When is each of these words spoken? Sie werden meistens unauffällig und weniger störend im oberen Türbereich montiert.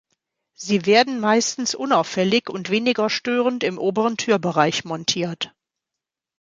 Sie 0.55 0.87
werden 0.87 1.19
meistens 1.19 1.75
unauffällig 1.75 2.49
und 2.49 2.71
weniger 2.71 3.07
störend 3.07 3.63
im 3.63 3.77
oberen 3.77 4.17
Türbereich 4.17 4.83
montiert. 4.83 5.53